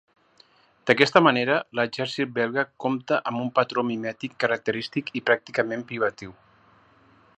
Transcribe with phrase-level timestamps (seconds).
[0.91, 6.35] D'aquesta manera, l'exèrcit belga compta amb un patró mimètic característic i pràcticament privatiu.